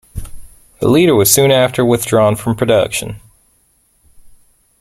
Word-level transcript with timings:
The 0.79 0.87
Leader 0.87 1.13
was 1.13 1.29
soon 1.31 1.51
after 1.51 1.85
withdrawn 1.85 2.35
from 2.35 2.55
production. 2.55 3.17